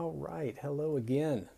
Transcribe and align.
All 0.00 0.12
right, 0.12 0.56
hello 0.62 0.96
again. 0.96 1.50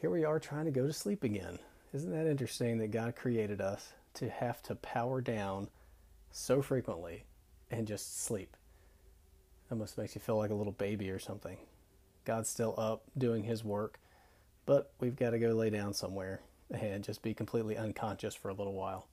Here 0.00 0.10
we 0.10 0.24
are 0.24 0.40
trying 0.40 0.64
to 0.64 0.72
go 0.72 0.88
to 0.88 0.92
sleep 0.92 1.22
again. 1.22 1.60
Isn't 1.94 2.10
that 2.10 2.26
interesting 2.26 2.78
that 2.78 2.90
God 2.90 3.14
created 3.14 3.60
us 3.60 3.92
to 4.14 4.28
have 4.28 4.60
to 4.64 4.74
power 4.74 5.20
down 5.20 5.68
so 6.32 6.62
frequently 6.62 7.22
and 7.70 7.86
just 7.86 8.24
sleep? 8.24 8.56
Almost 9.70 9.98
makes 9.98 10.16
you 10.16 10.20
feel 10.20 10.36
like 10.36 10.50
a 10.50 10.54
little 10.54 10.72
baby 10.72 11.10
or 11.10 11.20
something. 11.20 11.58
God's 12.24 12.48
still 12.48 12.74
up 12.76 13.04
doing 13.16 13.44
his 13.44 13.62
work, 13.62 14.00
but 14.66 14.90
we've 14.98 15.14
got 15.14 15.30
to 15.30 15.38
go 15.38 15.50
lay 15.50 15.70
down 15.70 15.94
somewhere 15.94 16.40
and 16.72 17.04
just 17.04 17.22
be 17.22 17.34
completely 17.34 17.76
unconscious 17.76 18.34
for 18.34 18.48
a 18.48 18.54
little 18.54 18.74
while. 18.74 19.06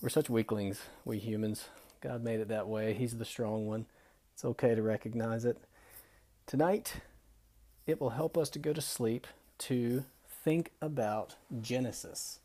We're 0.00 0.08
such 0.08 0.30
weaklings, 0.30 0.80
we 1.04 1.18
humans. 1.18 1.68
God 2.00 2.24
made 2.24 2.40
it 2.40 2.48
that 2.48 2.68
way. 2.68 2.94
He's 2.94 3.18
the 3.18 3.26
strong 3.26 3.66
one. 3.66 3.84
It's 4.32 4.46
okay 4.46 4.74
to 4.74 4.80
recognize 4.80 5.44
it. 5.44 5.58
Tonight, 6.46 6.94
it 7.88 8.00
will 8.00 8.10
help 8.10 8.36
us 8.36 8.50
to 8.50 8.58
go 8.58 8.74
to 8.74 8.82
sleep 8.82 9.26
to 9.56 10.04
think 10.44 10.70
about 10.80 11.36
Genesis. 11.60 12.38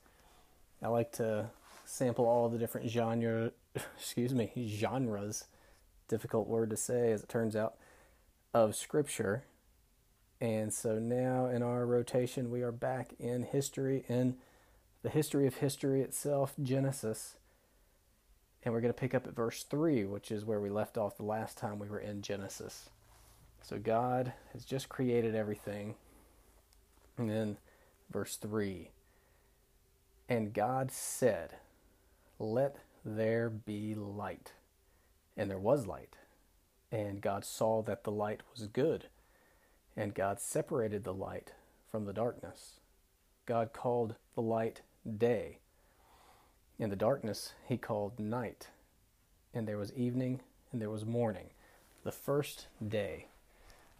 I 0.81 0.87
like 0.87 1.11
to 1.13 1.49
sample 1.85 2.25
all 2.25 2.47
the 2.47 2.57
different 2.57 2.89
genre, 2.89 3.51
excuse 3.97 4.33
me, 4.33 4.51
genres, 4.65 5.45
difficult 6.07 6.47
word 6.47 6.69
to 6.69 6.77
say 6.77 7.11
as 7.11 7.23
it 7.23 7.29
turns 7.29 7.57
out, 7.57 7.75
of 8.53 8.73
scripture. 8.73 9.43
And 10.39 10.73
so 10.73 10.97
now 10.97 11.47
in 11.47 11.61
our 11.61 11.85
rotation, 11.85 12.49
we 12.49 12.61
are 12.61 12.71
back 12.71 13.13
in 13.19 13.43
history, 13.43 14.05
in 14.07 14.37
the 15.01 15.09
history 15.09 15.45
of 15.45 15.55
history 15.55 16.01
itself, 16.01 16.53
Genesis. 16.61 17.35
And 18.63 18.73
we're 18.73 18.81
going 18.81 18.93
to 18.93 18.99
pick 18.99 19.13
up 19.13 19.27
at 19.27 19.35
verse 19.35 19.63
3, 19.63 20.05
which 20.05 20.31
is 20.31 20.45
where 20.45 20.61
we 20.61 20.69
left 20.69 20.97
off 20.97 21.17
the 21.17 21.23
last 21.23 21.57
time 21.57 21.79
we 21.79 21.89
were 21.89 21.99
in 21.99 22.21
Genesis. 22.21 22.89
So 23.63 23.79
God 23.79 24.33
has 24.51 24.65
just 24.65 24.89
created 24.89 25.35
everything. 25.35 25.95
And 27.17 27.29
then 27.29 27.57
verse 28.11 28.35
3 28.35 28.89
And 30.27 30.53
God 30.53 30.91
said, 30.91 31.55
Let 32.37 32.77
there 33.05 33.49
be 33.49 33.95
light. 33.95 34.51
And 35.37 35.49
there 35.49 35.57
was 35.59 35.87
light. 35.87 36.17
And 36.91 37.21
God 37.21 37.45
saw 37.45 37.81
that 37.83 38.03
the 38.03 38.11
light 38.11 38.41
was 38.55 38.67
good. 38.67 39.07
And 39.95 40.13
God 40.13 40.39
separated 40.39 41.03
the 41.03 41.13
light 41.13 41.53
from 41.89 42.05
the 42.05 42.13
darkness. 42.13 42.79
God 43.45 43.73
called 43.73 44.15
the 44.35 44.41
light 44.41 44.81
day 45.17 45.59
in 46.79 46.89
the 46.89 46.95
darkness 46.95 47.53
he 47.67 47.77
called 47.77 48.19
night. 48.19 48.67
And 49.53 49.67
there 49.67 49.77
was 49.77 49.93
evening 49.93 50.41
and 50.71 50.81
there 50.81 50.89
was 50.89 51.05
morning, 51.05 51.51
the 52.03 52.11
first 52.11 52.67
day. 52.85 53.27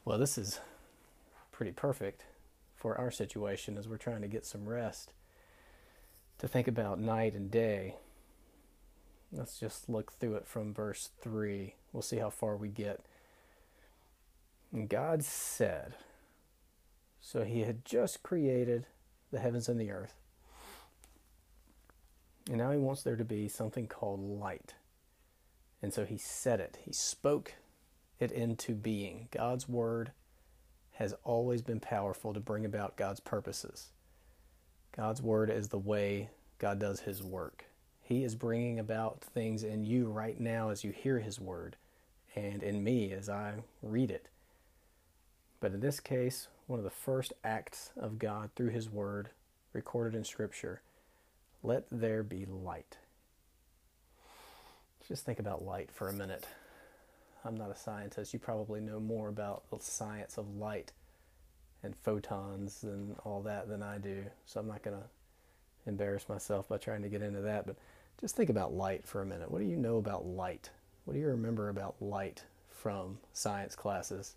Well, 0.06 0.18
this 0.18 0.38
is 0.38 0.60
pretty 1.52 1.72
perfect 1.72 2.24
for 2.76 2.98
our 2.98 3.10
situation 3.10 3.78
as 3.78 3.88
we're 3.88 3.98
trying 3.98 4.22
to 4.22 4.28
get 4.28 4.46
some 4.46 4.68
rest. 4.68 5.14
To 6.40 6.48
think 6.48 6.68
about 6.68 7.00
night 7.00 7.36
and 7.36 7.50
day. 7.50 7.96
Let's 9.32 9.58
just 9.58 9.88
look 9.88 10.12
through 10.12 10.36
it 10.36 10.46
from 10.46 10.74
verse 10.74 11.10
3. 11.22 11.76
We'll 11.94 12.02
see 12.02 12.18
how 12.18 12.30
far 12.30 12.58
we 12.58 12.68
get. 12.68 13.06
And 14.74 14.90
God 14.90 15.24
said, 15.24 15.94
so 17.22 17.46
he 17.46 17.62
had 17.62 17.86
just 17.86 18.24
created 18.24 18.88
the 19.32 19.40
heavens 19.40 19.70
and 19.70 19.80
the 19.80 19.92
earth. 19.92 20.16
And 22.50 22.58
now 22.58 22.72
he 22.72 22.78
wants 22.78 23.04
there 23.04 23.16
to 23.16 23.24
be 23.24 23.48
something 23.48 23.88
called 23.88 24.20
light. 24.20 24.74
And 25.82 25.94
so 25.94 26.04
he 26.04 26.18
said 26.18 26.60
it, 26.60 26.78
he 26.84 26.92
spoke 26.92 27.54
it 28.24 28.32
into 28.32 28.74
being. 28.74 29.28
God's 29.32 29.70
word 29.70 30.12
has 30.94 31.14
always 31.24 31.62
been 31.62 31.80
powerful 31.80 32.34
to 32.34 32.40
bring 32.40 32.66
about 32.66 32.98
God's 32.98 33.20
purposes. 33.20 33.92
God's 34.96 35.22
word 35.22 35.50
is 35.50 35.70
the 35.70 35.78
way 35.78 36.30
God 36.60 36.80
does 36.80 37.02
his 37.02 37.22
work. 37.22 37.66
He 38.02 38.24
is 38.24 38.36
bringing 38.36 38.80
about 38.80 39.22
things 39.22 39.64
in 39.64 39.84
you 39.84 40.08
right 40.08 40.40
now 40.40 40.70
as 40.70 40.84
you 40.84 40.92
hear 40.92 41.20
his 41.20 41.40
word, 41.40 41.76
and 42.36 42.62
in 42.62 42.84
me 42.84 43.12
as 43.12 43.30
I 43.30 43.64
read 43.82 44.12
it. 44.12 44.28
But 45.60 45.74
in 45.74 45.80
this 45.80 46.00
case, 46.00 46.48
one 46.68 46.80
of 46.80 46.84
the 46.84 46.92
first 46.92 47.34
acts 47.44 47.92
of 47.98 48.20
God 48.20 48.52
through 48.56 48.70
his 48.70 48.90
word, 48.90 49.30
recorded 49.72 50.16
in 50.16 50.24
Scripture, 50.24 50.82
let 51.64 51.86
there 51.90 52.24
be 52.24 52.46
light. 52.46 52.98
Just 55.08 55.26
think 55.26 55.40
about 55.40 55.64
light 55.64 55.90
for 55.92 56.08
a 56.08 56.14
minute. 56.14 56.46
I'm 57.46 57.56
not 57.56 57.72
a 57.72 57.76
scientist. 57.76 58.34
You 58.34 58.40
probably 58.40 58.80
know 58.80 59.00
more 59.00 59.30
about 59.30 59.70
the 59.70 59.80
science 59.80 60.38
of 60.38 60.56
light 60.56 60.92
and 61.84 61.96
photons 61.96 62.84
and 62.84 63.16
all 63.26 63.42
that 63.42 63.68
than 63.68 63.84
I 63.84 63.98
do. 63.98 64.26
So 64.46 64.60
I'm 64.60 64.68
not 64.68 64.84
going 64.84 64.98
to 64.98 65.04
embarrass 65.86 66.30
myself 66.30 66.70
by 66.70 66.78
trying 66.78 67.02
to 67.02 67.10
get 67.10 67.22
into 67.22 67.42
that. 67.42 67.68
But 67.68 67.76
just 68.20 68.36
think 68.36 68.50
about 68.50 68.74
light 68.74 69.06
for 69.06 69.22
a 69.22 69.26
minute. 69.26 69.52
What 69.52 69.60
do 69.60 69.68
you 69.68 69.76
know 69.76 69.98
about 69.98 70.26
light? 70.26 70.70
What 71.06 71.14
do 71.14 71.20
you 71.20 71.28
remember 71.28 71.70
about 71.70 71.96
light 72.02 72.44
from 72.70 73.20
science 73.34 73.76
classes? 73.76 74.36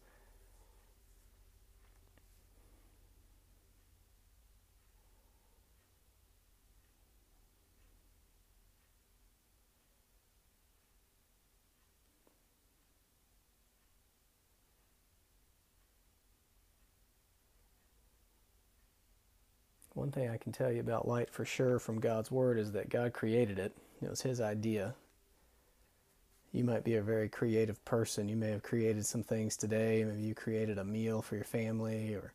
One 20.07 20.13
thing 20.13 20.31
I 20.31 20.37
can 20.37 20.53
tell 20.53 20.71
you 20.71 20.79
about 20.79 21.09
light 21.09 21.31
for 21.31 21.45
sure 21.45 21.81
from 21.81 21.99
God's 21.99 22.31
Word 22.31 22.61
is 22.61 22.71
that 22.71 22.91
God 22.91 23.13
created 23.13 23.59
it. 23.59 23.73
It 24.01 24.09
was 24.09 24.23
His 24.23 24.41
idea. 24.41 24.95
You 26.53 26.63
might 26.63 26.85
be 26.85 26.95
a 26.95 27.03
very 27.03 27.29
creative 27.29 27.85
person. 27.85 28.29
You 28.29 28.37
may 28.37 28.51
have 28.51 28.63
created 28.63 29.05
some 29.05 29.25
things 29.25 29.57
today. 29.57 30.05
Maybe 30.05 30.23
you 30.23 30.33
created 30.33 30.79
a 30.79 30.85
meal 30.85 31.23
for 31.23 31.35
your 31.35 31.45
family 31.45 32.15
or 32.15 32.35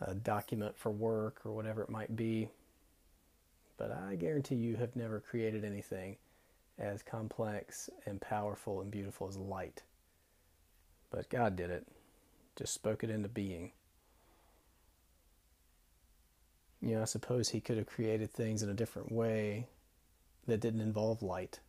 a 0.00 0.12
document 0.12 0.76
for 0.76 0.90
work 0.90 1.40
or 1.44 1.52
whatever 1.52 1.82
it 1.82 1.88
might 1.88 2.16
be. 2.16 2.48
But 3.76 3.92
I 3.92 4.16
guarantee 4.16 4.56
you 4.56 4.74
have 4.74 4.96
never 4.96 5.20
created 5.20 5.64
anything 5.64 6.16
as 6.80 7.04
complex 7.04 7.88
and 8.06 8.20
powerful 8.20 8.80
and 8.80 8.90
beautiful 8.90 9.28
as 9.28 9.36
light. 9.36 9.84
But 11.12 11.28
God 11.28 11.54
did 11.54 11.70
it, 11.70 11.86
just 12.56 12.74
spoke 12.74 13.04
it 13.04 13.10
into 13.10 13.28
being. 13.28 13.70
You 16.80 16.94
know, 16.94 17.02
I 17.02 17.06
suppose 17.06 17.48
he 17.48 17.60
could 17.60 17.76
have 17.76 17.86
created 17.86 18.32
things 18.32 18.62
in 18.62 18.68
a 18.68 18.74
different 18.74 19.10
way 19.10 19.66
that 20.46 20.60
didn't 20.60 20.80
involve 20.80 21.22
light. 21.22 21.60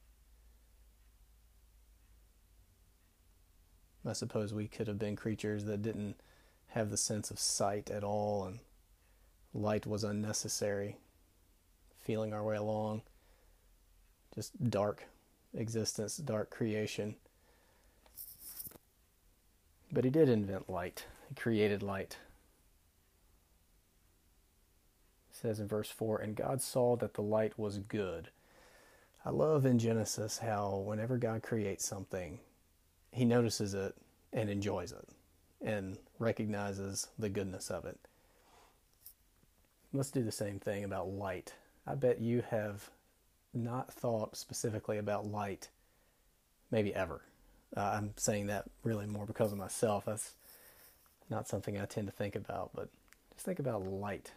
I 4.07 4.13
suppose 4.13 4.53
we 4.53 4.67
could 4.67 4.87
have 4.87 4.99
been 4.99 5.15
creatures 5.15 5.65
that 5.65 5.81
didn't 5.81 6.15
have 6.69 6.89
the 6.89 6.97
sense 6.97 7.31
of 7.31 7.39
sight 7.39 7.89
at 7.89 8.03
all, 8.03 8.45
and 8.45 8.59
light 9.53 9.85
was 9.85 10.03
unnecessary, 10.03 10.97
feeling 11.97 12.33
our 12.33 12.43
way 12.43 12.55
along. 12.55 13.01
Just 14.33 14.69
dark 14.69 15.05
existence, 15.53 16.17
dark 16.17 16.49
creation. 16.49 17.15
But 19.91 20.03
he 20.03 20.09
did 20.09 20.29
invent 20.29 20.69
light, 20.69 21.05
he 21.27 21.35
created 21.35 21.83
light. 21.83 22.17
Says 25.39 25.59
in 25.59 25.67
verse 25.67 25.89
4 25.89 26.19
And 26.19 26.35
God 26.35 26.61
saw 26.61 26.95
that 26.97 27.13
the 27.13 27.21
light 27.21 27.57
was 27.57 27.79
good. 27.79 28.29
I 29.25 29.31
love 29.31 29.65
in 29.65 29.79
Genesis 29.79 30.39
how 30.39 30.83
whenever 30.85 31.17
God 31.17 31.43
creates 31.43 31.85
something, 31.85 32.39
he 33.11 33.25
notices 33.25 33.73
it 33.73 33.95
and 34.31 34.49
enjoys 34.49 34.91
it 34.91 35.07
and 35.61 35.97
recognizes 36.19 37.07
the 37.17 37.29
goodness 37.29 37.69
of 37.69 37.85
it. 37.85 37.99
Let's 39.91 40.11
do 40.11 40.23
the 40.23 40.31
same 40.31 40.59
thing 40.59 40.83
about 40.83 41.09
light. 41.09 41.53
I 41.85 41.95
bet 41.95 42.21
you 42.21 42.43
have 42.49 42.89
not 43.53 43.91
thought 43.91 44.37
specifically 44.37 44.97
about 44.99 45.25
light, 45.25 45.69
maybe 46.71 46.93
ever. 46.93 47.21
Uh, 47.75 47.81
I'm 47.81 48.13
saying 48.15 48.47
that 48.47 48.65
really 48.83 49.07
more 49.07 49.25
because 49.25 49.51
of 49.51 49.57
myself. 49.57 50.05
That's 50.05 50.33
not 51.29 51.47
something 51.47 51.79
I 51.79 51.85
tend 51.85 52.07
to 52.07 52.13
think 52.13 52.35
about, 52.35 52.71
but 52.73 52.89
just 53.33 53.45
think 53.45 53.59
about 53.59 53.85
light. 53.85 54.31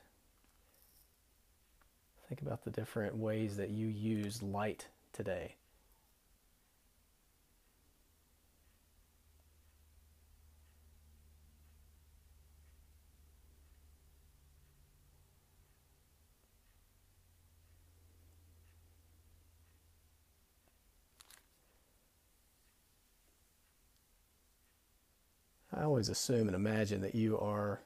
Think 2.33 2.41
about 2.41 2.65
the 2.65 2.71
different 2.71 3.15
ways 3.15 3.59
that 3.59 3.69
you 3.69 3.89
use 3.89 4.43
light 4.43 4.87
today. 5.13 5.57
I 25.71 25.83
always 25.83 26.09
assume 26.09 26.47
and 26.47 26.57
imagine 26.57 27.03
that 27.03 27.15
you 27.15 27.39
are 27.39 27.83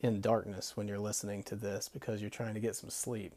in 0.00 0.20
darkness 0.20 0.76
when 0.76 0.86
you're 0.86 0.98
listening 0.98 1.42
to 1.44 1.56
this 1.56 1.88
because 1.88 2.20
you're 2.20 2.28
trying 2.28 2.52
to 2.52 2.60
get 2.60 2.76
some 2.76 2.90
sleep. 2.90 3.32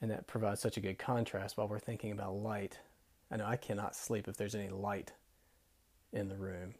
And 0.00 0.10
that 0.10 0.26
provides 0.26 0.60
such 0.60 0.76
a 0.76 0.80
good 0.80 0.98
contrast 0.98 1.56
while 1.56 1.68
we're 1.68 1.78
thinking 1.78 2.12
about 2.12 2.34
light. 2.34 2.78
I 3.30 3.36
know 3.36 3.46
I 3.46 3.56
cannot 3.56 3.94
sleep 3.94 4.28
if 4.28 4.36
there's 4.36 4.54
any 4.54 4.70
light 4.70 5.12
in 6.12 6.28
the 6.28 6.36
room. 6.36 6.74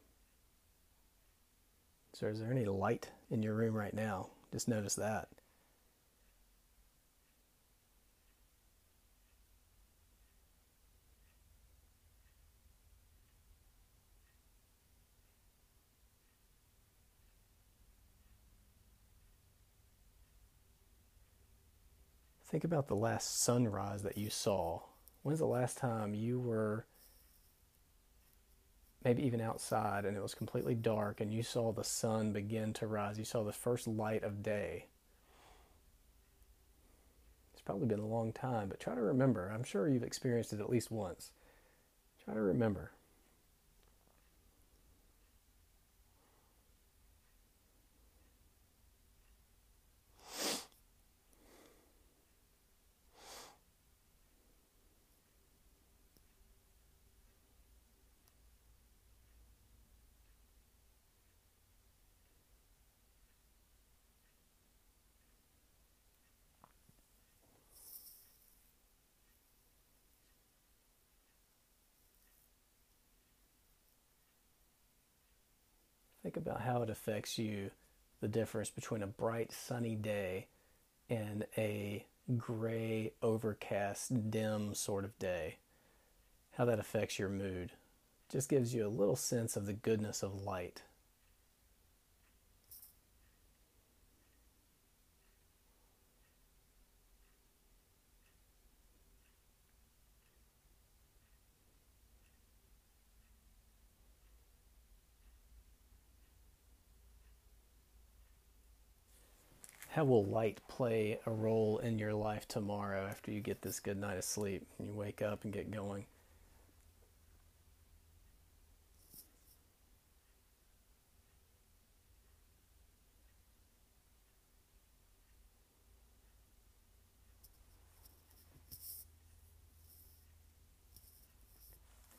So, 2.13 2.27
is 2.27 2.41
there 2.41 2.51
any 2.51 2.65
light 2.65 3.11
in 3.31 3.43
your 3.43 3.55
room 3.55 3.75
right 3.75 3.95
now? 3.95 4.29
Just 4.53 4.69
notice 4.69 4.97
that. 4.97 5.29
Think 22.51 22.65
about 22.65 22.89
the 22.89 22.97
last 22.97 23.43
sunrise 23.43 24.03
that 24.03 24.19
you 24.19 24.29
saw. 24.29 24.81
When's 25.23 25.39
the 25.39 25.47
last 25.47 25.79
time 25.79 26.15
you 26.15 26.41
were 26.41 26.85
maybe 29.05 29.25
even 29.25 29.41
outside 29.41 30.05
and 30.05 30.17
it 30.17 30.23
was 30.23 30.35
completely 30.35 30.75
dark 30.75 31.21
and 31.21 31.33
you 31.33 31.45
saw 31.45 31.73
the 31.73 31.85
sun 31.85 32.33
begin 32.33 32.73
to 32.73 32.89
rise? 32.89 33.19
You 33.19 33.25
saw 33.25 33.45
the 33.45 33.53
first 33.53 33.87
light 33.87 34.25
of 34.25 34.43
day. 34.43 34.87
It's 37.53 37.63
probably 37.63 37.87
been 37.87 38.01
a 38.01 38.07
long 38.07 38.33
time, 38.33 38.69
but 38.69 38.81
try 38.81 38.97
to 38.97 39.01
remember. 39.01 39.53
I'm 39.55 39.63
sure 39.63 39.89
you've 39.89 40.03
experienced 40.03 40.53
it 40.53 40.61
at 40.61 40.71
least 40.71 40.91
once. 40.91 41.31
Try 42.25 42.35
to 42.35 42.41
remember. 42.41 42.91
Think 76.33 76.47
about 76.47 76.61
how 76.61 76.83
it 76.83 76.91
affects 76.91 77.39
you 77.39 77.73
the 78.21 78.29
difference 78.29 78.71
between 78.71 79.03
a 79.03 79.09
bright 79.09 79.51
sunny 79.51 79.97
day 79.97 80.47
and 81.09 81.45
a 81.59 82.07
gray, 82.37 83.15
overcast, 83.21 84.31
dim 84.31 84.73
sort 84.73 85.05
of 85.05 85.19
day. 85.19 85.57
How 86.53 86.67
that 86.67 86.79
affects 86.79 87.19
your 87.19 87.31
mood. 87.31 87.73
Just 88.31 88.49
gives 88.49 88.73
you 88.73 88.87
a 88.87 88.89
little 88.89 89.17
sense 89.17 89.57
of 89.57 89.67
the 89.67 89.73
goodness 89.73 90.23
of 90.23 90.45
light. 90.45 90.83
How 109.95 110.05
will 110.05 110.25
light 110.25 110.61
play 110.69 111.19
a 111.27 111.33
role 111.33 111.79
in 111.79 111.99
your 111.99 112.15
life 112.15 112.47
tomorrow 112.47 113.09
after 113.09 113.33
you 113.33 113.41
get 113.41 113.63
this 113.63 113.81
good 113.81 113.99
night 113.99 114.19
of 114.19 114.23
sleep 114.23 114.65
and 114.79 114.87
you 114.87 114.95
wake 114.95 115.21
up 115.21 115.43
and 115.43 115.53
get 115.53 115.73
going? 115.73 116.07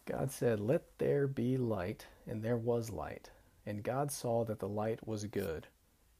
God 0.06 0.30
said, 0.30 0.60
Let 0.60 0.98
there 0.98 1.26
be 1.26 1.56
light, 1.56 2.06
and 2.28 2.44
there 2.44 2.58
was 2.58 2.90
light. 2.90 3.30
And 3.66 3.82
God 3.82 4.12
saw 4.12 4.44
that 4.44 4.60
the 4.60 4.68
light 4.68 5.08
was 5.08 5.24
good 5.24 5.68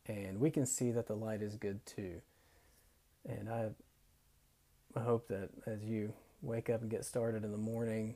and 0.08 0.40
we 0.40 0.50
can 0.50 0.66
see 0.66 0.92
that 0.92 1.08
the 1.08 1.16
light 1.16 1.42
is 1.42 1.56
good 1.56 1.86
too. 1.86 2.22
And 3.28 3.50
I, 3.50 3.70
I 4.96 5.04
hope 5.04 5.28
that 5.28 5.50
as 5.66 5.84
you 5.84 6.14
wake 6.42 6.70
up 6.70 6.82
and 6.82 6.90
get 6.90 7.06
started 7.06 7.44
in 7.44 7.52
the 7.52 7.58
morning, 7.58 8.16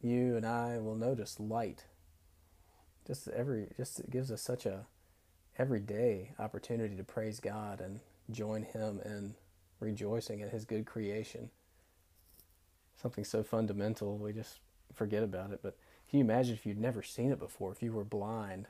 you 0.00 0.36
and 0.36 0.46
I 0.46 0.78
will 0.78 0.94
notice 0.94 1.38
light. 1.38 1.84
Just 3.06 3.28
every, 3.28 3.68
just 3.76 4.00
it 4.00 4.10
gives 4.10 4.30
us 4.30 4.42
such 4.42 4.66
a 4.66 4.86
everyday 5.58 6.32
opportunity 6.38 6.96
to 6.96 7.04
praise 7.04 7.40
God 7.40 7.80
and 7.80 8.00
join 8.30 8.62
Him 8.62 9.00
in 9.04 9.34
rejoicing 9.80 10.42
at 10.42 10.50
His 10.50 10.64
good 10.64 10.86
creation. 10.86 11.50
Something 13.00 13.24
so 13.24 13.42
fundamental, 13.42 14.16
we 14.16 14.32
just 14.32 14.60
forget 14.94 15.22
about 15.22 15.52
it. 15.52 15.60
But 15.62 15.76
can 16.08 16.18
you 16.18 16.24
imagine 16.24 16.54
if 16.54 16.64
you'd 16.64 16.80
never 16.80 17.02
seen 17.02 17.30
it 17.30 17.38
before, 17.38 17.72
if 17.72 17.82
you 17.82 17.92
were 17.92 18.04
blind 18.04 18.66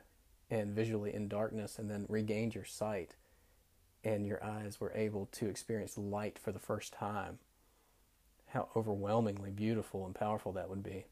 and 0.50 0.74
visually 0.74 1.14
in 1.14 1.28
darkness 1.28 1.78
and 1.78 1.90
then 1.90 2.06
regained 2.08 2.54
your 2.54 2.64
sight 2.64 3.16
and 4.04 4.26
your 4.26 4.42
eyes 4.44 4.80
were 4.80 4.92
able 4.94 5.26
to 5.32 5.48
experience 5.48 5.98
light 5.98 6.38
for 6.38 6.52
the 6.52 6.58
first 6.58 6.92
time, 6.92 7.38
how 8.46 8.68
overwhelmingly 8.76 9.50
beautiful 9.50 10.06
and 10.06 10.14
powerful 10.14 10.52
that 10.52 10.70
would 10.70 10.82
be. 10.82 11.06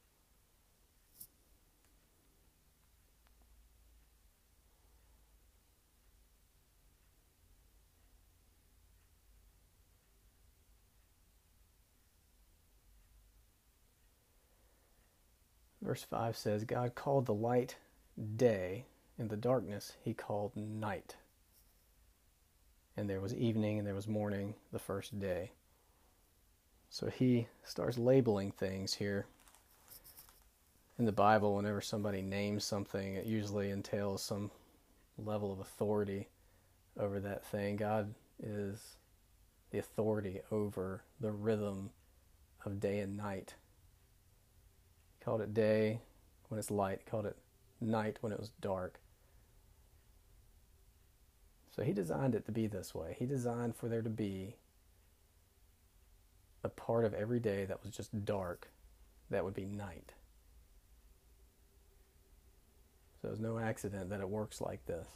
Verse 15.83 16.03
5 16.03 16.37
says, 16.37 16.65
God 16.65 16.95
called 16.95 17.27
the 17.27 17.35
light 17.35 17.77
day, 18.37 18.87
in 19.19 19.29
the 19.29 19.37
darkness 19.37 19.93
he 20.03 20.15
called 20.15 20.57
night. 20.57 21.17
And 22.97 23.09
there 23.09 23.21
was 23.21 23.35
evening 23.35 23.79
and 23.79 23.87
there 23.87 23.95
was 23.95 24.07
morning 24.07 24.55
the 24.73 24.79
first 24.79 25.19
day. 25.19 25.53
So 26.91 27.09
he 27.09 27.49
starts 27.65 27.99
labeling 27.99 28.53
things 28.53 28.95
here. 28.95 29.27
In 30.99 31.07
the 31.07 31.13
Bible, 31.13 31.57
whenever 31.57 31.81
somebody 31.81 32.23
names 32.23 32.65
something, 32.65 33.15
it 33.15 33.27
usually 33.27 33.71
entails 33.71 34.23
some 34.23 34.53
level 35.19 35.53
of 35.53 35.59
authority 35.59 36.29
over 36.99 37.19
that 37.21 37.45
thing. 37.45 37.77
God 37.77 38.15
is 38.41 38.97
the 39.71 39.79
authority 39.79 40.41
over 40.53 41.03
the 41.21 41.33
rhythm 41.33 41.91
of 42.65 42.79
day 42.79 43.01
and 43.01 43.17
night. 43.17 43.55
He 45.19 45.25
called 45.25 45.41
it 45.41 45.53
day 45.53 46.01
when 46.49 46.61
it's 46.61 46.71
light, 46.71 47.01
he 47.05 47.11
called 47.11 47.27
it 47.27 47.37
night 47.81 48.19
when 48.21 48.33
it 48.33 48.39
was 48.39 48.51
dark. 48.61 49.01
So 51.75 51.83
he 51.83 51.93
designed 51.93 52.37
it 52.37 52.47
to 52.47 52.53
be 52.53 52.69
this 52.69 52.95
way. 52.95 53.17
He 53.19 53.27
designed 53.27 53.75
for 53.75 53.89
there 53.89 54.03
to 54.03 54.11
be 54.11 54.55
a 56.63 56.69
part 56.69 57.05
of 57.05 57.13
every 57.13 57.41
day 57.41 57.65
that 57.65 57.83
was 57.83 57.93
just 57.93 58.25
dark, 58.25 58.71
that 59.31 59.45
would 59.45 59.55
be 59.55 59.65
night. 59.65 60.13
So 63.21 63.29
it's 63.31 63.41
no 63.41 63.59
accident 63.59 64.11
that 64.11 64.21
it 64.21 64.29
works 64.29 64.61
like 64.61 64.87
this. 64.87 65.09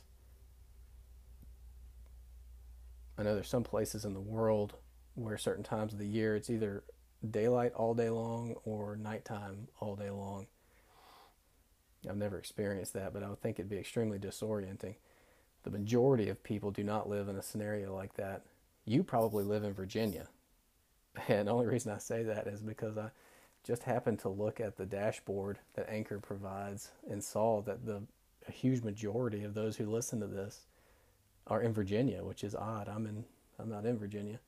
I 3.16 3.22
know 3.22 3.34
there's 3.34 3.48
some 3.48 3.64
places 3.64 4.04
in 4.04 4.14
the 4.14 4.20
world 4.20 4.74
where 5.14 5.38
certain 5.38 5.64
times 5.64 5.92
of 5.92 6.00
the 6.00 6.06
year 6.06 6.34
it's 6.34 6.50
either 6.50 6.82
daylight 7.28 7.72
all 7.74 7.94
day 7.94 8.10
long 8.10 8.54
or 8.64 8.96
nighttime 8.96 9.68
all 9.78 9.94
day 9.94 10.10
long. 10.10 10.48
I've 12.08 12.16
never 12.16 12.38
experienced 12.38 12.94
that, 12.94 13.12
but 13.12 13.22
I 13.22 13.28
would 13.28 13.40
think 13.42 13.58
it'd 13.58 13.70
be 13.70 13.78
extremely 13.78 14.18
disorienting 14.18 14.96
the 15.68 15.78
majority 15.78 16.30
of 16.30 16.42
people 16.42 16.70
do 16.70 16.82
not 16.82 17.10
live 17.10 17.28
in 17.28 17.37
a 17.37 17.42
scenario 17.42 17.94
like 17.94 18.14
that. 18.14 18.42
You 18.87 19.02
probably 19.02 19.44
live 19.44 19.64
in 19.64 19.75
Virginia. 19.75 20.28
And 21.26 21.48
the 21.48 21.52
only 21.52 21.66
reason 21.66 21.92
I 21.92 21.98
say 21.98 22.22
that 22.22 22.46
is 22.46 22.62
because 22.62 22.96
I 22.96 23.10
just 23.64 23.82
happened 23.82 24.20
to 24.20 24.28
look 24.28 24.60
at 24.60 24.76
the 24.76 24.87
dashboard 24.87 25.58
that 25.75 25.90
Anchor 25.90 26.20
provides 26.20 26.92
and 27.10 27.25
saw 27.25 27.60
that 27.62 27.84
the 27.84 28.02
a 28.46 28.52
huge 28.52 28.82
majority 28.82 29.42
of 29.42 29.54
those 29.54 29.76
who 29.76 29.87
listen 29.87 30.20
to 30.20 30.28
this 30.28 30.60
are 31.48 31.60
in 31.60 31.72
Virginia, 31.72 32.22
which 32.22 32.44
is 32.44 32.54
odd. 32.54 32.88
I'm 32.88 33.04
in 33.04 33.25
I'm 33.58 33.68
not 33.68 33.84
in 33.84 33.98
Virginia. 33.98 34.38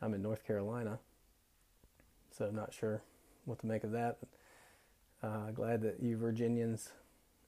I'm 0.00 0.14
in 0.14 0.22
North 0.22 0.46
Carolina. 0.46 0.98
So 2.30 2.46
I'm 2.46 2.56
not 2.56 2.72
sure 2.72 3.02
what 3.44 3.58
to 3.58 3.66
make 3.66 3.84
of 3.84 3.92
that. 3.92 4.16
Uh, 5.22 5.50
glad 5.50 5.82
that 5.82 6.02
you 6.02 6.16
Virginians 6.16 6.88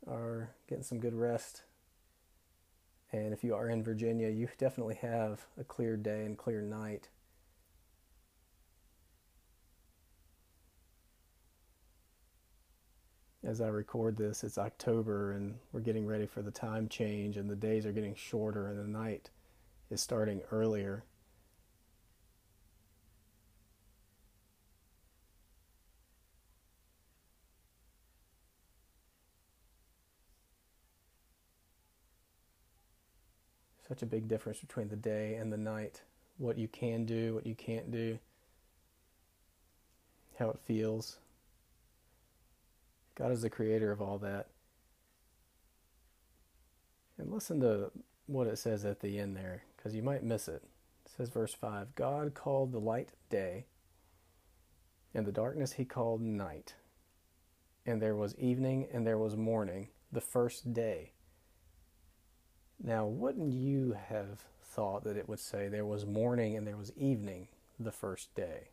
are 0.06 0.50
getting 0.68 0.84
some 0.84 1.00
good 1.00 1.14
rest. 1.14 1.62
And 3.14 3.32
if 3.32 3.44
you 3.44 3.54
are 3.54 3.68
in 3.68 3.84
Virginia, 3.84 4.28
you 4.28 4.48
definitely 4.58 4.96
have 4.96 5.46
a 5.56 5.62
clear 5.62 5.96
day 5.96 6.24
and 6.24 6.36
clear 6.36 6.60
night. 6.60 7.10
As 13.44 13.60
I 13.60 13.68
record 13.68 14.16
this, 14.16 14.42
it's 14.42 14.58
October 14.58 15.30
and 15.30 15.54
we're 15.70 15.78
getting 15.78 16.08
ready 16.08 16.26
for 16.26 16.42
the 16.42 16.50
time 16.50 16.88
change, 16.88 17.36
and 17.36 17.48
the 17.48 17.54
days 17.54 17.86
are 17.86 17.92
getting 17.92 18.16
shorter 18.16 18.66
and 18.66 18.80
the 18.80 18.98
night 18.98 19.30
is 19.92 20.00
starting 20.00 20.40
earlier. 20.50 21.04
Such 33.88 34.02
a 34.02 34.06
big 34.06 34.28
difference 34.28 34.60
between 34.60 34.88
the 34.88 34.96
day 34.96 35.34
and 35.34 35.52
the 35.52 35.56
night. 35.56 36.02
What 36.38 36.58
you 36.58 36.68
can 36.68 37.04
do, 37.04 37.34
what 37.34 37.46
you 37.46 37.54
can't 37.54 37.90
do, 37.90 38.18
how 40.38 40.50
it 40.50 40.58
feels. 40.64 41.18
God 43.14 43.30
is 43.30 43.42
the 43.42 43.50
creator 43.50 43.92
of 43.92 44.00
all 44.00 44.18
that. 44.18 44.48
And 47.18 47.32
listen 47.32 47.60
to 47.60 47.92
what 48.26 48.48
it 48.48 48.58
says 48.58 48.84
at 48.84 49.00
the 49.00 49.18
end 49.18 49.36
there, 49.36 49.62
because 49.76 49.94
you 49.94 50.02
might 50.02 50.24
miss 50.24 50.48
it. 50.48 50.62
It 51.04 51.12
says, 51.16 51.28
verse 51.28 51.54
5 51.54 51.94
God 51.94 52.34
called 52.34 52.72
the 52.72 52.80
light 52.80 53.10
day, 53.30 53.66
and 55.14 55.24
the 55.24 55.32
darkness 55.32 55.74
he 55.74 55.84
called 55.84 56.20
night. 56.20 56.74
And 57.86 58.00
there 58.00 58.16
was 58.16 58.34
evening 58.36 58.88
and 58.92 59.06
there 59.06 59.18
was 59.18 59.36
morning, 59.36 59.88
the 60.10 60.20
first 60.20 60.72
day. 60.72 61.13
Now, 62.82 63.06
wouldn't 63.06 63.52
you 63.52 63.96
have 64.08 64.44
thought 64.62 65.04
that 65.04 65.16
it 65.16 65.28
would 65.28 65.40
say 65.40 65.68
there 65.68 65.86
was 65.86 66.04
morning 66.04 66.56
and 66.56 66.66
there 66.66 66.76
was 66.76 66.92
evening 66.96 67.48
the 67.78 67.92
first 67.92 68.34
day? 68.34 68.68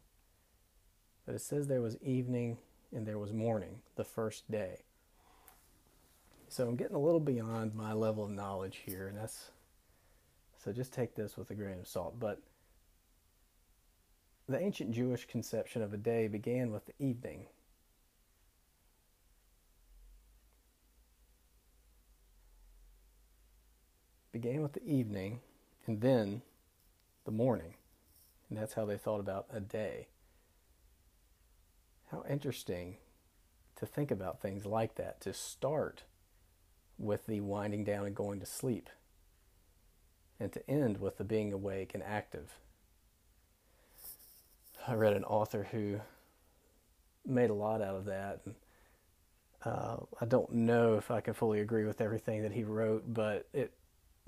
But 1.25 1.35
it 1.35 1.41
says 1.41 1.67
there 1.67 1.81
was 1.81 1.97
evening 2.01 2.57
and 2.93 3.05
there 3.05 3.19
was 3.19 3.31
morning 3.31 3.79
the 3.95 4.03
first 4.03 4.49
day. 4.51 4.83
So 6.49 6.67
I'm 6.67 6.75
getting 6.75 6.95
a 6.95 6.99
little 6.99 7.21
beyond 7.21 7.73
my 7.73 7.93
level 7.93 8.25
of 8.25 8.31
knowledge 8.31 8.81
here, 8.85 9.07
and 9.07 9.17
that's 9.17 9.51
so 10.63 10.71
just 10.73 10.93
take 10.93 11.15
this 11.15 11.37
with 11.37 11.49
a 11.49 11.55
grain 11.55 11.79
of 11.79 11.87
salt. 11.87 12.19
But 12.19 12.41
the 14.49 14.59
ancient 14.59 14.91
Jewish 14.91 15.25
conception 15.25 15.81
of 15.81 15.93
a 15.93 15.97
day 15.97 16.27
began 16.27 16.71
with 16.71 16.85
the 16.85 16.93
evening 16.99 17.45
began 24.31 24.61
with 24.61 24.73
the 24.73 24.85
evening 24.85 25.39
and 25.85 26.01
then 26.01 26.41
the 27.25 27.31
morning. 27.31 27.75
And 28.49 28.57
that's 28.57 28.73
how 28.73 28.85
they 28.85 28.97
thought 28.97 29.19
about 29.19 29.47
a 29.51 29.59
day. 29.59 30.07
How 32.11 32.23
interesting 32.29 32.97
to 33.77 33.85
think 33.85 34.11
about 34.11 34.41
things 34.41 34.65
like 34.65 34.95
that, 34.95 35.21
to 35.21 35.33
start 35.33 36.03
with 36.97 37.25
the 37.25 37.41
winding 37.41 37.83
down 37.83 38.05
and 38.05 38.15
going 38.15 38.39
to 38.39 38.45
sleep, 38.45 38.89
and 40.39 40.51
to 40.51 40.69
end 40.69 40.99
with 40.99 41.17
the 41.17 41.23
being 41.23 41.51
awake 41.51 41.91
and 41.93 42.03
active. 42.03 42.59
I 44.87 44.93
read 44.93 45.13
an 45.13 45.23
author 45.23 45.67
who 45.71 46.01
made 47.25 47.49
a 47.49 47.55
lot 47.55 47.81
out 47.81 47.95
of 47.95 48.05
that. 48.05 48.41
And, 48.45 48.55
uh, 49.63 49.97
I 50.19 50.25
don't 50.25 50.51
know 50.51 50.95
if 50.95 51.11
I 51.11 51.21
can 51.21 51.33
fully 51.33 51.59
agree 51.59 51.85
with 51.85 52.01
everything 52.01 52.41
that 52.43 52.51
he 52.51 52.63
wrote, 52.63 53.03
but 53.07 53.47
it 53.53 53.73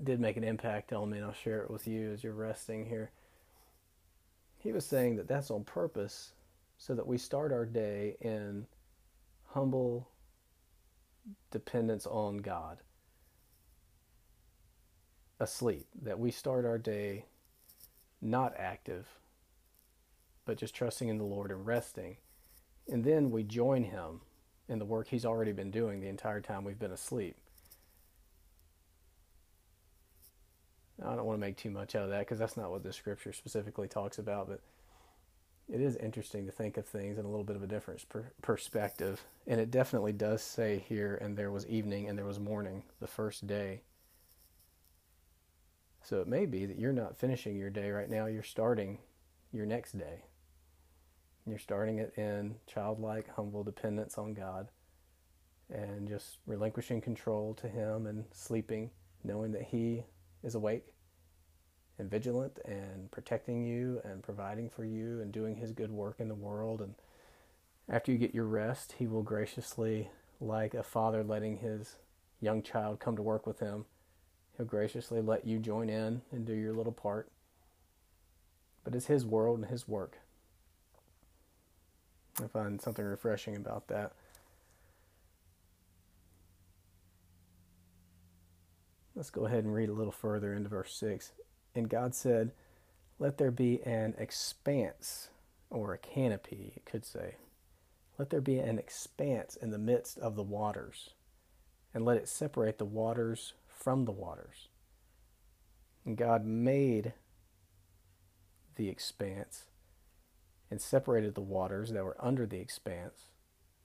did 0.02 0.20
make 0.20 0.36
an 0.36 0.44
impact 0.44 0.92
on 0.92 1.10
me, 1.10 1.18
and 1.18 1.26
I'll 1.26 1.32
share 1.32 1.62
it 1.62 1.70
with 1.70 1.86
you 1.86 2.12
as 2.12 2.24
you're 2.24 2.32
resting 2.32 2.86
here. 2.86 3.10
He 4.58 4.72
was 4.72 4.84
saying 4.84 5.16
that 5.16 5.28
that's 5.28 5.50
on 5.50 5.64
purpose 5.64 6.32
so 6.78 6.94
that 6.94 7.06
we 7.06 7.18
start 7.18 7.52
our 7.52 7.66
day 7.66 8.16
in 8.20 8.66
humble 9.52 10.08
dependence 11.50 12.06
on 12.06 12.38
God, 12.38 12.78
asleep, 15.38 15.86
that 16.02 16.18
we 16.18 16.30
start 16.30 16.64
our 16.64 16.78
day 16.78 17.26
not 18.20 18.54
active, 18.58 19.06
but 20.44 20.58
just 20.58 20.74
trusting 20.74 21.08
in 21.08 21.18
the 21.18 21.24
Lord 21.24 21.50
and 21.50 21.66
resting. 21.66 22.16
And 22.88 23.04
then 23.04 23.30
we 23.30 23.44
join 23.44 23.84
Him 23.84 24.20
in 24.68 24.78
the 24.78 24.84
work 24.84 25.08
He's 25.08 25.24
already 25.24 25.52
been 25.52 25.70
doing 25.70 26.00
the 26.00 26.08
entire 26.08 26.40
time 26.40 26.64
we've 26.64 26.78
been 26.78 26.90
asleep. 26.90 27.36
I 31.02 31.14
don't 31.14 31.24
want 31.24 31.38
to 31.38 31.40
make 31.46 31.56
too 31.56 31.70
much 31.70 31.94
out 31.94 32.04
of 32.04 32.10
that 32.10 32.20
because 32.20 32.38
that's 32.38 32.56
not 32.56 32.70
what 32.70 32.82
the 32.82 32.92
scripture 32.92 33.32
specifically 33.32 33.88
talks 33.88 34.18
about, 34.18 34.48
but 34.48 34.60
it 35.72 35.80
is 35.80 35.96
interesting 35.96 36.46
to 36.46 36.52
think 36.52 36.76
of 36.76 36.86
things 36.86 37.18
in 37.18 37.24
a 37.24 37.28
little 37.28 37.44
bit 37.44 37.56
of 37.56 37.62
a 37.62 37.66
different 37.66 38.06
per- 38.08 38.32
perspective. 38.42 39.24
And 39.46 39.60
it 39.60 39.70
definitely 39.70 40.12
does 40.12 40.42
say 40.42 40.84
here, 40.88 41.18
and 41.20 41.36
there 41.36 41.50
was 41.50 41.66
evening 41.66 42.08
and 42.08 42.18
there 42.18 42.26
was 42.26 42.38
morning 42.38 42.84
the 43.00 43.06
first 43.06 43.46
day. 43.46 43.82
So 46.02 46.20
it 46.20 46.28
may 46.28 46.44
be 46.46 46.66
that 46.66 46.78
you're 46.78 46.92
not 46.92 47.16
finishing 47.16 47.56
your 47.56 47.70
day 47.70 47.90
right 47.90 48.10
now, 48.10 48.26
you're 48.26 48.42
starting 48.42 48.98
your 49.52 49.66
next 49.66 49.98
day. 49.98 50.24
You're 51.46 51.58
starting 51.58 51.98
it 51.98 52.12
in 52.16 52.56
childlike, 52.66 53.28
humble 53.34 53.64
dependence 53.64 54.16
on 54.18 54.34
God 54.34 54.68
and 55.70 56.08
just 56.08 56.38
relinquishing 56.46 57.00
control 57.00 57.54
to 57.54 57.68
Him 57.68 58.06
and 58.06 58.24
sleeping, 58.32 58.90
knowing 59.22 59.52
that 59.52 59.62
He 59.62 60.04
is 60.44 60.54
awake 60.54 60.84
and 61.98 62.10
vigilant 62.10 62.58
and 62.64 63.10
protecting 63.10 63.64
you 63.64 64.00
and 64.04 64.22
providing 64.22 64.68
for 64.68 64.84
you 64.84 65.20
and 65.20 65.32
doing 65.32 65.56
his 65.56 65.72
good 65.72 65.90
work 65.90 66.20
in 66.20 66.28
the 66.28 66.34
world. 66.34 66.80
And 66.80 66.94
after 67.88 68.12
you 68.12 68.18
get 68.18 68.34
your 68.34 68.44
rest, 68.44 68.96
he 68.98 69.06
will 69.06 69.22
graciously, 69.22 70.10
like 70.40 70.74
a 70.74 70.82
father 70.82 71.24
letting 71.24 71.58
his 71.58 71.96
young 72.40 72.62
child 72.62 73.00
come 73.00 73.16
to 73.16 73.22
work 73.22 73.46
with 73.46 73.60
him, 73.60 73.86
he'll 74.56 74.66
graciously 74.66 75.20
let 75.20 75.46
you 75.46 75.58
join 75.58 75.88
in 75.88 76.22
and 76.30 76.44
do 76.44 76.52
your 76.52 76.74
little 76.74 76.92
part. 76.92 77.30
But 78.82 78.94
it's 78.94 79.06
his 79.06 79.24
world 79.24 79.58
and 79.60 79.68
his 79.68 79.88
work. 79.88 80.18
I 82.42 82.48
find 82.48 82.80
something 82.80 83.04
refreshing 83.04 83.56
about 83.56 83.88
that. 83.88 84.12
Let's 89.14 89.30
go 89.30 89.46
ahead 89.46 89.64
and 89.64 89.72
read 89.72 89.88
a 89.88 89.94
little 89.94 90.12
further 90.12 90.52
into 90.52 90.68
verse 90.68 90.94
6. 90.96 91.32
And 91.74 91.88
God 91.88 92.14
said, 92.14 92.52
Let 93.18 93.38
there 93.38 93.52
be 93.52 93.80
an 93.84 94.14
expanse, 94.18 95.28
or 95.70 95.92
a 95.92 95.98
canopy, 95.98 96.72
it 96.76 96.84
could 96.84 97.04
say. 97.04 97.36
Let 98.18 98.30
there 98.30 98.40
be 98.40 98.58
an 98.58 98.78
expanse 98.78 99.56
in 99.56 99.70
the 99.70 99.78
midst 99.78 100.18
of 100.18 100.34
the 100.34 100.42
waters, 100.42 101.10
and 101.92 102.04
let 102.04 102.16
it 102.16 102.28
separate 102.28 102.78
the 102.78 102.84
waters 102.84 103.54
from 103.68 104.04
the 104.04 104.12
waters. 104.12 104.68
And 106.04 106.16
God 106.16 106.44
made 106.44 107.12
the 108.76 108.88
expanse 108.88 109.66
and 110.70 110.80
separated 110.80 111.34
the 111.34 111.40
waters 111.40 111.90
that 111.90 112.04
were 112.04 112.16
under 112.18 112.46
the 112.46 112.58
expanse 112.58 113.30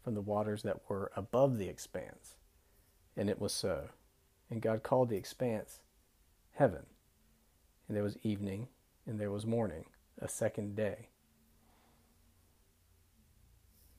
from 0.03 0.15
the 0.15 0.21
waters 0.21 0.63
that 0.63 0.89
were 0.89 1.12
above 1.15 1.57
the 1.57 1.69
expanse. 1.69 2.36
And 3.15 3.29
it 3.29 3.39
was 3.39 3.53
so. 3.53 3.89
And 4.49 4.61
God 4.61 4.83
called 4.83 5.09
the 5.09 5.17
expanse 5.17 5.79
heaven. 6.53 6.85
And 7.87 7.95
there 7.95 8.03
was 8.03 8.17
evening, 8.23 8.67
and 9.05 9.19
there 9.19 9.31
was 9.31 9.45
morning, 9.45 9.85
a 10.19 10.27
second 10.27 10.75
day. 10.75 11.09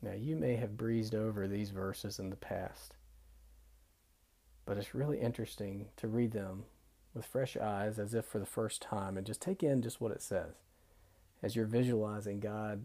Now, 0.02 0.12
you 0.12 0.36
may 0.36 0.56
have 0.56 0.76
breezed 0.76 1.14
over 1.14 1.46
these 1.46 1.70
verses 1.70 2.18
in 2.18 2.30
the 2.30 2.36
past, 2.36 2.94
but 4.64 4.78
it's 4.78 4.94
really 4.94 5.20
interesting 5.20 5.88
to 5.96 6.08
read 6.08 6.32
them 6.32 6.64
with 7.12 7.26
fresh 7.26 7.56
eyes 7.56 7.98
as 7.98 8.14
if 8.14 8.24
for 8.24 8.38
the 8.38 8.46
first 8.46 8.80
time 8.80 9.16
and 9.16 9.26
just 9.26 9.42
take 9.42 9.62
in 9.62 9.82
just 9.82 10.00
what 10.00 10.12
it 10.12 10.22
says 10.22 10.54
as 11.42 11.56
you're 11.56 11.66
visualizing 11.66 12.40
God 12.40 12.84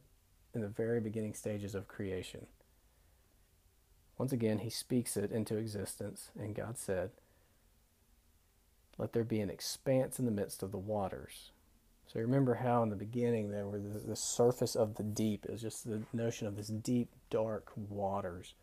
in 0.53 0.61
the 0.61 0.67
very 0.67 0.99
beginning 0.99 1.33
stages 1.33 1.75
of 1.75 1.87
creation. 1.87 2.47
Once 4.17 4.31
again, 4.31 4.59
he 4.59 4.69
speaks 4.69 5.17
it 5.17 5.31
into 5.31 5.57
existence, 5.57 6.31
and 6.39 6.55
God 6.55 6.77
said, 6.77 7.11
let 8.97 9.13
there 9.13 9.23
be 9.23 9.41
an 9.41 9.49
expanse 9.49 10.19
in 10.19 10.25
the 10.25 10.31
midst 10.31 10.63
of 10.63 10.71
the 10.71 10.77
waters. 10.77 11.51
So 12.07 12.19
remember 12.19 12.55
how 12.55 12.83
in 12.83 12.89
the 12.89 12.95
beginning 12.95 13.49
there 13.49 13.65
were 13.65 13.79
the, 13.79 13.99
the 13.99 14.15
surface 14.15 14.75
of 14.75 14.95
the 14.95 15.03
deep. 15.03 15.45
is 15.49 15.61
just 15.61 15.85
the 15.85 16.03
notion 16.13 16.47
of 16.47 16.55
this 16.55 16.67
deep, 16.67 17.09
dark 17.29 17.71
waters 17.75 18.53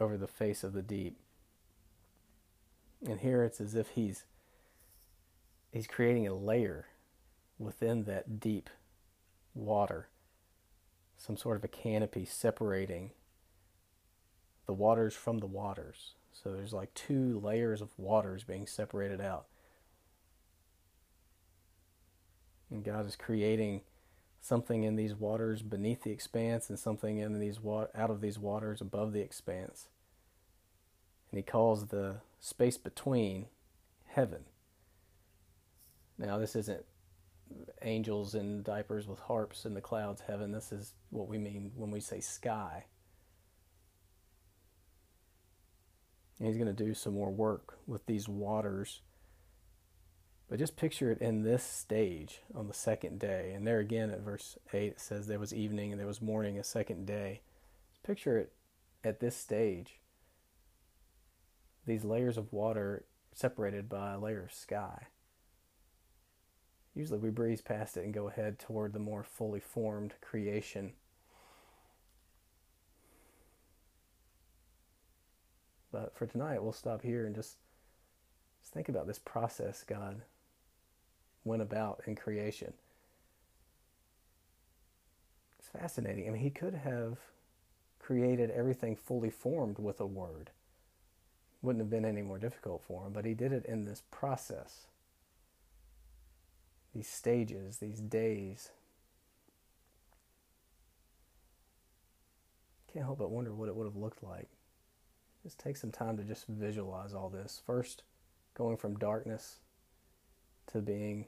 over 0.00 0.16
the 0.16 0.26
face 0.26 0.64
of 0.64 0.72
the 0.72 0.82
deep. 0.82 1.18
And 3.06 3.20
here 3.20 3.44
it's 3.44 3.60
as 3.60 3.74
if 3.74 3.90
he's 3.90 4.24
he's 5.70 5.86
creating 5.86 6.26
a 6.26 6.34
layer 6.34 6.86
within 7.58 8.04
that 8.04 8.40
deep 8.40 8.70
water, 9.54 10.08
some 11.16 11.36
sort 11.36 11.56
of 11.56 11.64
a 11.64 11.68
canopy 11.68 12.24
separating 12.24 13.10
the 14.66 14.72
the 14.72 14.78
waters 14.78 15.14
from 15.14 15.36
the 15.38 15.46
waters. 15.46 16.14
So 16.32 16.52
there's 16.52 16.72
like 16.72 16.92
two 16.94 17.40
layers 17.40 17.80
of 17.80 17.90
waters 17.98 18.44
being 18.44 18.66
separated 18.66 19.20
out. 19.20 19.46
And 22.70 22.82
God 22.82 23.06
is 23.06 23.16
creating 23.16 23.82
something 24.40 24.82
in 24.82 24.96
these 24.96 25.14
waters 25.14 25.62
beneath 25.62 26.02
the 26.02 26.10
expanse 26.10 26.68
and 26.68 26.78
something 26.78 27.18
in 27.18 27.38
these 27.38 27.60
wa- 27.60 27.86
out 27.94 28.10
of 28.10 28.20
these 28.20 28.38
waters 28.38 28.80
above 28.80 29.12
the 29.12 29.20
expanse. 29.20 29.88
And 31.30 31.38
he 31.38 31.42
calls 31.42 31.86
the 31.86 32.16
space 32.40 32.78
between 32.78 33.46
heaven. 34.06 34.44
Now 36.18 36.38
this 36.38 36.56
isn't 36.56 36.84
angels 37.82 38.34
in 38.34 38.62
diapers 38.62 39.06
with 39.06 39.18
harps 39.20 39.64
in 39.64 39.74
the 39.74 39.80
clouds 39.80 40.22
heaven. 40.26 40.52
This 40.52 40.72
is 40.72 40.94
what 41.10 41.28
we 41.28 41.38
mean 41.38 41.72
when 41.74 41.90
we 41.90 42.00
say 42.00 42.20
sky. 42.20 42.86
And 46.42 46.48
he's 46.48 46.56
going 46.56 46.74
to 46.74 46.84
do 46.84 46.92
some 46.92 47.14
more 47.14 47.30
work 47.30 47.78
with 47.86 48.04
these 48.06 48.28
waters. 48.28 49.02
But 50.48 50.58
just 50.58 50.76
picture 50.76 51.12
it 51.12 51.20
in 51.20 51.44
this 51.44 51.62
stage 51.62 52.40
on 52.52 52.66
the 52.66 52.74
second 52.74 53.20
day. 53.20 53.52
And 53.54 53.64
there 53.64 53.78
again 53.78 54.10
at 54.10 54.22
verse 54.22 54.58
8 54.72 54.86
it 54.88 55.00
says 55.00 55.28
there 55.28 55.38
was 55.38 55.54
evening 55.54 55.92
and 55.92 56.00
there 56.00 56.06
was 56.08 56.20
morning 56.20 56.58
a 56.58 56.64
second 56.64 57.06
day. 57.06 57.42
Just 57.92 58.02
picture 58.02 58.38
it 58.38 58.52
at 59.04 59.20
this 59.20 59.36
stage. 59.36 60.00
These 61.86 62.04
layers 62.04 62.36
of 62.36 62.52
water 62.52 63.04
separated 63.32 63.88
by 63.88 64.14
a 64.14 64.18
layer 64.18 64.42
of 64.42 64.52
sky. 64.52 65.06
Usually 66.92 67.20
we 67.20 67.30
breeze 67.30 67.60
past 67.60 67.96
it 67.96 68.04
and 68.04 68.12
go 68.12 68.26
ahead 68.26 68.58
toward 68.58 68.94
the 68.94 68.98
more 68.98 69.22
fully 69.22 69.60
formed 69.60 70.14
creation. 70.20 70.94
But 75.92 76.16
for 76.16 76.26
tonight, 76.26 76.62
we'll 76.62 76.72
stop 76.72 77.02
here 77.02 77.26
and 77.26 77.34
just, 77.34 77.56
just 78.60 78.72
think 78.72 78.88
about 78.88 79.06
this 79.06 79.18
process 79.18 79.84
God 79.86 80.22
went 81.44 81.62
about 81.62 82.02
in 82.06 82.16
creation. 82.16 82.72
It's 85.58 85.68
fascinating. 85.68 86.26
I 86.26 86.30
mean, 86.30 86.42
He 86.42 86.50
could 86.50 86.74
have 86.74 87.18
created 87.98 88.50
everything 88.50 88.96
fully 88.96 89.30
formed 89.30 89.78
with 89.78 90.00
a 90.00 90.06
word. 90.06 90.50
Wouldn't 91.60 91.82
have 91.82 91.90
been 91.90 92.04
any 92.04 92.22
more 92.22 92.38
difficult 92.38 92.82
for 92.82 93.06
Him, 93.06 93.12
but 93.12 93.24
He 93.24 93.34
did 93.34 93.52
it 93.52 93.66
in 93.66 93.84
this 93.84 94.02
process 94.10 94.86
these 96.94 97.08
stages, 97.08 97.78
these 97.78 98.00
days. 98.00 98.70
Can't 102.92 103.06
help 103.06 103.18
but 103.18 103.30
wonder 103.30 103.52
what 103.54 103.68
it 103.68 103.74
would 103.74 103.86
have 103.86 103.96
looked 103.96 104.22
like. 104.22 104.48
Just 105.42 105.58
take 105.58 105.76
some 105.76 105.90
time 105.90 106.16
to 106.16 106.22
just 106.22 106.46
visualize 106.46 107.14
all 107.14 107.28
this. 107.28 107.60
First, 107.64 108.04
going 108.54 108.76
from 108.76 108.98
darkness 108.98 109.56
to 110.68 110.80
being 110.80 111.26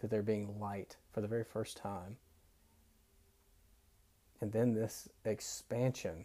to 0.00 0.08
there 0.08 0.22
being 0.22 0.58
light 0.58 0.96
for 1.12 1.20
the 1.20 1.28
very 1.28 1.44
first 1.44 1.76
time. 1.76 2.16
And 4.40 4.52
then 4.52 4.74
this 4.74 5.08
expansion 5.24 6.24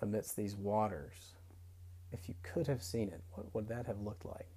amidst 0.00 0.36
these 0.36 0.56
waters. 0.56 1.34
If 2.12 2.28
you 2.28 2.34
could 2.42 2.66
have 2.66 2.82
seen 2.82 3.08
it, 3.08 3.22
what 3.32 3.54
would 3.54 3.68
that 3.68 3.86
have 3.86 4.00
looked 4.00 4.24
like? 4.24 4.48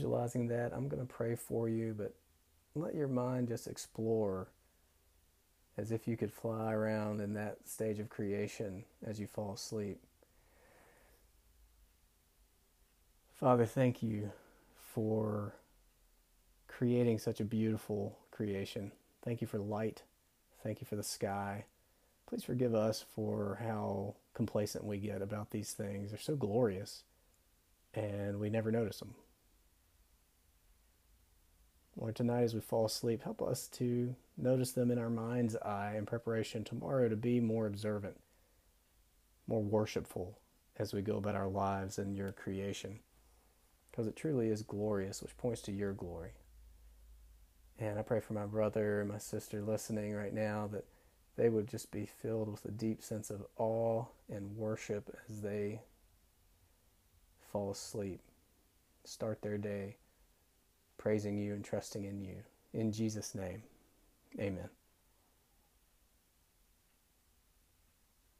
Visualizing 0.00 0.48
that. 0.48 0.72
I'm 0.72 0.88
going 0.88 1.06
to 1.06 1.12
pray 1.12 1.34
for 1.34 1.68
you, 1.68 1.94
but 1.96 2.14
let 2.74 2.94
your 2.94 3.06
mind 3.06 3.48
just 3.48 3.66
explore 3.66 4.48
as 5.76 5.92
if 5.92 6.08
you 6.08 6.16
could 6.16 6.32
fly 6.32 6.72
around 6.72 7.20
in 7.20 7.34
that 7.34 7.68
stage 7.68 7.98
of 7.98 8.08
creation 8.08 8.84
as 9.06 9.20
you 9.20 9.26
fall 9.26 9.52
asleep. 9.52 10.00
Father, 13.34 13.66
thank 13.66 14.02
you 14.02 14.32
for 14.94 15.54
creating 16.66 17.18
such 17.18 17.38
a 17.38 17.44
beautiful 17.44 18.18
creation. 18.30 18.92
Thank 19.22 19.42
you 19.42 19.46
for 19.46 19.58
light. 19.58 20.02
Thank 20.62 20.80
you 20.80 20.86
for 20.86 20.96
the 20.96 21.02
sky. 21.02 21.66
Please 22.26 22.44
forgive 22.44 22.74
us 22.74 23.04
for 23.14 23.58
how 23.62 24.14
complacent 24.32 24.84
we 24.84 24.96
get 24.96 25.20
about 25.20 25.50
these 25.50 25.72
things. 25.72 26.10
They're 26.10 26.18
so 26.18 26.36
glorious, 26.36 27.04
and 27.92 28.40
we 28.40 28.48
never 28.48 28.70
notice 28.70 28.98
them. 28.98 29.14
Lord, 32.00 32.16
tonight 32.16 32.44
as 32.44 32.54
we 32.54 32.60
fall 32.60 32.86
asleep, 32.86 33.22
help 33.22 33.42
us 33.42 33.68
to 33.68 34.16
notice 34.38 34.72
them 34.72 34.90
in 34.90 34.98
our 34.98 35.10
mind's 35.10 35.54
eye 35.56 35.96
in 35.98 36.06
preparation 36.06 36.64
tomorrow 36.64 37.10
to 37.10 37.16
be 37.16 37.40
more 37.40 37.66
observant, 37.66 38.18
more 39.46 39.62
worshipful 39.62 40.38
as 40.78 40.94
we 40.94 41.02
go 41.02 41.18
about 41.18 41.34
our 41.34 41.48
lives 41.48 41.98
and 41.98 42.16
your 42.16 42.32
creation. 42.32 43.00
Because 43.90 44.06
it 44.06 44.16
truly 44.16 44.48
is 44.48 44.62
glorious, 44.62 45.20
which 45.20 45.36
points 45.36 45.60
to 45.62 45.72
your 45.72 45.92
glory. 45.92 46.30
And 47.78 47.98
I 47.98 48.02
pray 48.02 48.20
for 48.20 48.32
my 48.32 48.46
brother 48.46 49.02
and 49.02 49.10
my 49.10 49.18
sister 49.18 49.60
listening 49.60 50.14
right 50.14 50.32
now 50.32 50.70
that 50.72 50.86
they 51.36 51.50
would 51.50 51.66
just 51.66 51.90
be 51.90 52.06
filled 52.06 52.50
with 52.50 52.64
a 52.64 52.70
deep 52.70 53.02
sense 53.02 53.28
of 53.28 53.44
awe 53.58 54.06
and 54.30 54.56
worship 54.56 55.14
as 55.28 55.42
they 55.42 55.82
fall 57.52 57.70
asleep, 57.70 58.22
start 59.04 59.42
their 59.42 59.58
day 59.58 59.96
praising 61.00 61.38
you 61.38 61.54
and 61.54 61.64
trusting 61.64 62.04
in 62.04 62.20
you. 62.20 62.36
In 62.74 62.92
Jesus' 62.92 63.34
name, 63.34 63.62
amen. 64.38 64.68